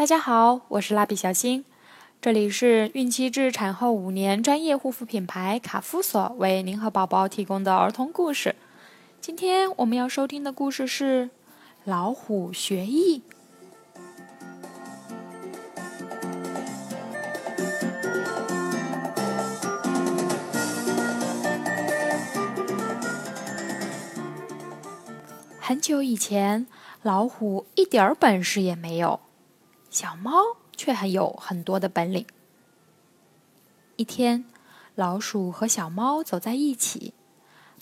[0.00, 1.62] 大家好，我是蜡笔小新，
[2.22, 8.56] 这里是孕期至产后五年专业护肤品牌卡夫索为您和宝宝提供的儿童故事。
[9.20, 11.26] 今天我们要收听的故事是
[11.84, 13.22] 《老虎学艺》。
[25.60, 26.66] 很久以前，
[27.02, 29.20] 老虎一点儿本事也没有，
[29.90, 32.24] 小猫却还有很多的本领。
[33.96, 34.44] 一天，
[34.94, 37.12] 老鼠和小猫走在一起，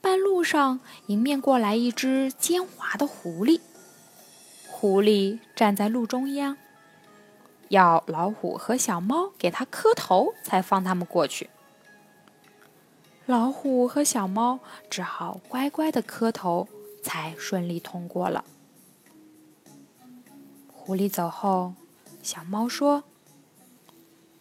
[0.00, 3.60] 半路上迎面过来一只奸猾的狐狸。
[4.68, 6.56] 狐狸站在路中央，
[7.70, 11.50] 要老虎和小猫给它磕头才放它们过去。
[13.26, 16.68] 老虎和小猫只好乖乖的磕头。
[17.04, 18.46] 才顺利通过了。
[20.72, 21.74] 狐狸走后，
[22.24, 23.04] 小猫说：“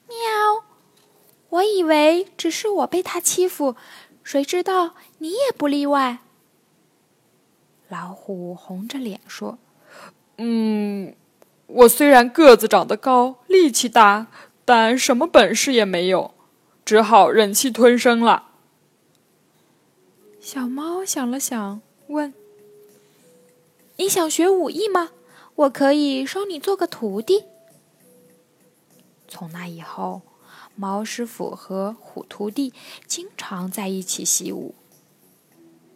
[0.07, 0.15] 喵，
[1.49, 3.75] 我以为只是我被它欺负，
[4.23, 6.19] 谁知道你也不例外。”
[7.89, 9.57] 老虎红着脸说
[10.39, 11.13] ：“嗯，
[11.67, 14.27] 我虽然个子长得高，力气大，
[14.63, 16.33] 但什么本事也没有，
[16.85, 18.51] 只好忍气吞声了。”
[20.39, 22.33] 小猫想了想，问。
[23.97, 25.09] 你想学武艺吗？
[25.55, 27.43] 我可以收你做个徒弟。
[29.33, 30.21] 从那以后，
[30.75, 32.71] 猫师傅和虎徒弟
[33.07, 34.75] 经常在一起习武。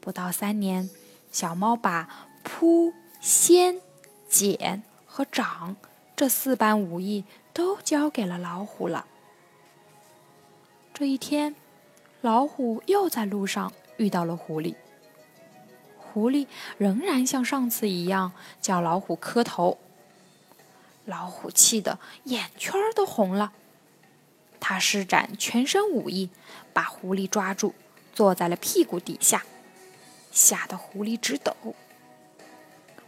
[0.02, 0.90] 不到三年，
[1.32, 2.10] 小猫把
[2.44, 3.80] 扑、掀、
[4.28, 5.76] 剪和掌
[6.16, 9.06] 这四般武艺都交给了老虎了。
[10.96, 11.56] 这一天，
[12.22, 14.74] 老虎又在路上遇到了狐狸。
[16.00, 16.48] 狐狸
[16.80, 19.78] 仍然像上次一样叫老虎磕头，
[21.08, 23.54] 老虎气得眼圈都红了。
[24.60, 26.30] 他施展全身武艺，
[26.74, 27.74] 把狐狸抓住，
[28.14, 29.46] 坐在了屁股底下，
[30.32, 31.56] 吓得狐狸直抖。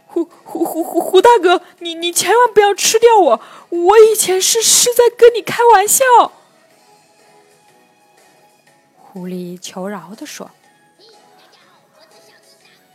[0.06, 3.42] 胡胡胡胡胡大哥，你你千万不要吃掉我！
[3.68, 6.04] 我以前是是在跟你开玩笑。
[8.96, 10.50] 狐狸求饶地说。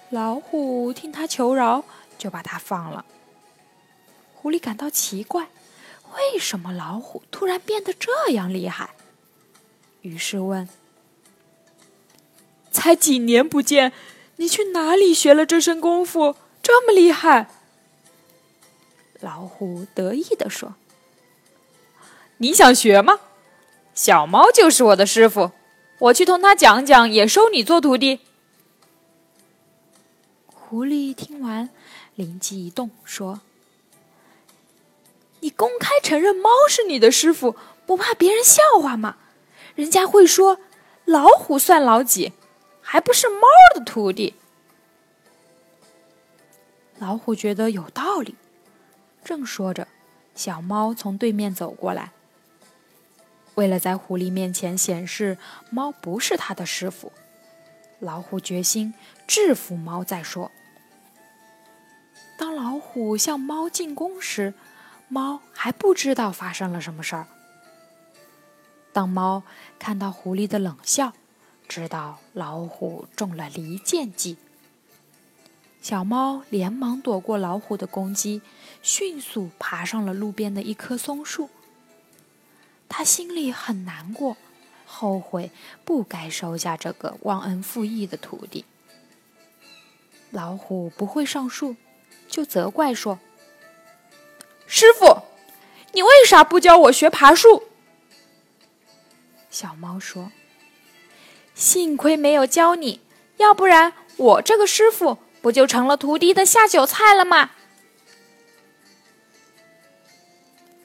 [0.10, 1.84] 老虎听他求饶，
[2.18, 3.06] 就把他放了。
[4.46, 5.50] 狐狸感到奇怪，
[6.14, 8.92] 为什么老虎突然变得这样厉害？
[10.04, 10.70] 于是问
[12.72, 13.92] ：“才几年不见，
[14.36, 17.50] 你去哪里学了这身功夫，这么厉害？”
[19.20, 20.76] 老虎得意地说
[22.38, 23.22] ：“你想学吗？
[23.96, 25.54] 小猫就是我的师傅，
[25.98, 28.20] 我去同他讲讲，也收你做徒弟。”
[30.46, 31.72] 狐狸听完，
[32.14, 33.42] 灵机一动，说
[35.46, 39.18] ：“你公开承认猫是你的师傅，不怕别人笑话吗？
[39.76, 40.60] 人家会说
[41.06, 42.34] 老虎算老几，
[42.82, 43.42] 还不是猫
[43.76, 44.34] 的徒弟。”
[46.98, 48.34] 老虎觉得有道理，
[49.24, 49.88] 正说着，
[50.34, 52.12] 小猫从对面走过来。
[53.54, 55.38] 为了在狐狸面前显示
[55.70, 57.12] 猫不是他的师傅。
[58.00, 58.96] 老虎决心
[59.28, 60.50] 制服猫再说。
[62.36, 64.56] 当老虎向猫进攻时，
[65.08, 67.28] 猫还不知道发生了什么事儿。
[68.92, 69.44] 当猫
[69.78, 71.14] 看到狐狸的冷笑，
[71.68, 74.38] 知道老虎中了离间计。
[75.82, 78.42] 小猫连忙躲过老虎的攻击，
[78.82, 81.50] 迅速爬上了路边的一棵松树。
[82.90, 84.38] 它心里很难过。
[84.88, 85.52] 后悔
[85.84, 88.66] 不该收下这个忘恩负义的徒弟。
[90.30, 91.76] 老虎不会上树，
[92.28, 93.20] 就责怪说
[94.78, 95.22] ：“师傅，
[95.94, 97.70] 你为啥不教我学爬树？”
[99.50, 100.34] 小猫说
[101.56, 103.00] ：“幸亏没有教你，
[103.38, 107.52] 要不然我这个师傅不就成了徒弟的下酒菜了吗？”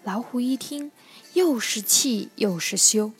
[0.04, 0.92] 老虎一听，
[1.32, 3.10] 又是气又是羞。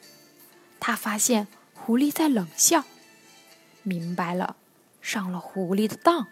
[0.79, 2.85] 他发现狐狸在冷笑，
[3.83, 4.55] 明白了，
[5.03, 6.29] 上了狐狸的当。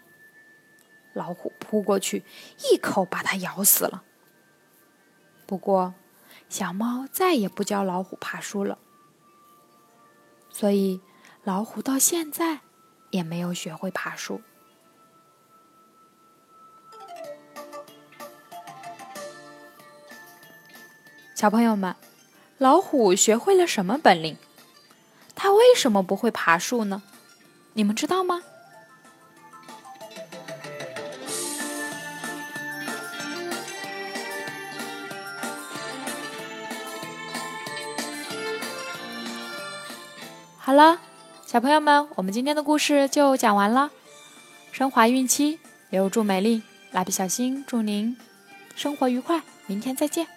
[1.11, 2.23] 老虎扑过去，
[2.71, 4.05] 一口把它咬死了。
[5.49, 5.95] 不过，
[6.47, 8.77] 小猫再也不教老虎爬树了，
[10.51, 11.01] 所以
[11.43, 12.59] 老虎到现在
[13.09, 14.41] 也没有学会爬树。
[21.33, 21.95] 小朋友们。
[22.59, 24.37] 老虎学会了什么本领？
[25.33, 27.01] 它为什么不会爬树呢？
[27.71, 28.43] 你们知道吗？
[40.69, 40.99] 好了，
[41.47, 43.89] 小朋友们，我们今天的故事就讲完了。
[44.71, 45.57] 升华孕期，
[45.89, 46.61] 留住美丽。
[46.91, 48.15] 蜡笔小新祝您
[48.75, 50.27] 生活愉快，明天再见。